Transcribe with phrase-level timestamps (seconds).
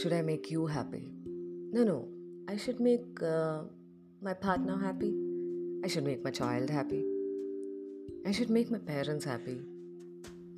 [0.00, 1.12] should I make you happy?
[1.72, 2.08] No, no.
[2.48, 3.62] I should make uh,
[4.22, 5.14] my partner happy.
[5.84, 7.04] I should make my child happy.
[8.26, 9.60] I should make my parents happy.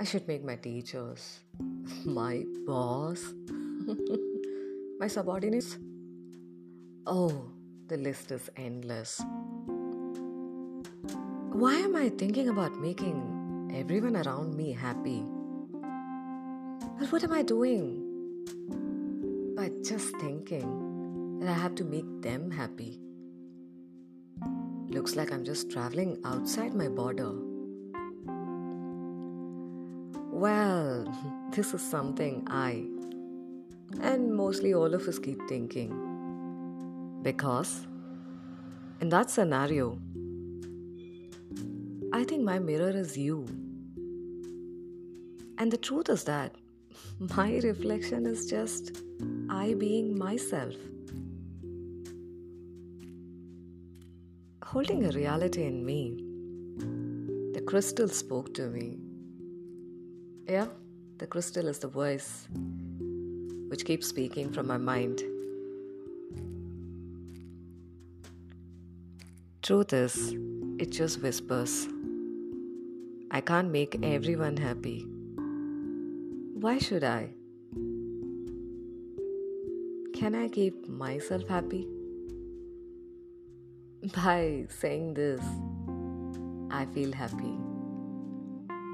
[0.00, 1.40] I should make my teachers,
[2.04, 3.34] my boss,
[4.98, 5.78] my subordinates.
[7.06, 7.50] Oh,
[7.88, 9.20] the list is endless.
[11.52, 15.24] Why am I thinking about making everyone around me happy?
[16.98, 18.11] But what am I doing?
[19.62, 22.98] By just thinking that I have to make them happy.
[24.88, 27.30] Looks like I'm just traveling outside my border.
[30.32, 31.06] Well,
[31.52, 32.88] this is something I
[34.00, 35.92] and mostly all of us keep thinking.
[37.22, 37.86] Because
[39.00, 39.96] in that scenario,
[42.12, 43.46] I think my mirror is you.
[45.56, 46.56] And the truth is that
[47.36, 49.02] my reflection is just
[49.48, 50.74] I being myself.
[54.64, 56.24] Holding a reality in me,
[57.54, 58.98] the crystal spoke to me.
[60.48, 60.66] Yeah,
[61.18, 62.48] the crystal is the voice
[63.68, 65.22] which keeps speaking from my mind.
[69.62, 70.34] Truth is,
[70.78, 71.86] it just whispers.
[73.30, 75.06] I can't make everyone happy.
[76.62, 77.30] Why should I?
[80.14, 81.88] Can I keep myself happy?
[84.14, 85.42] By saying this,
[86.70, 87.58] I feel happy.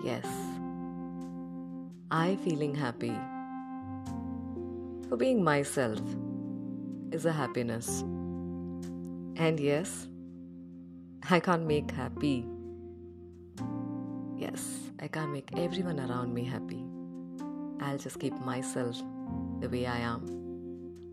[0.02, 0.24] Yes,
[2.10, 3.14] I feeling happy.
[5.10, 6.00] For being myself
[7.12, 8.00] is a happiness.
[9.36, 10.08] And yes,
[11.28, 12.46] I can't make happy.
[14.38, 16.82] Yes, I can't make everyone around me happy.
[17.80, 19.02] I'll just keep myself
[19.60, 20.26] the way I am.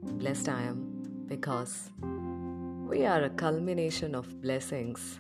[0.04, 1.92] Blessed I am because
[2.88, 5.20] we are a culmination of blessings,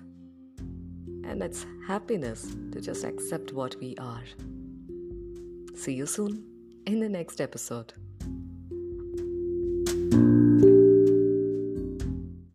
[1.23, 4.23] and it's happiness to just accept what we are.
[5.75, 6.43] See you soon
[6.85, 7.93] in the next episode.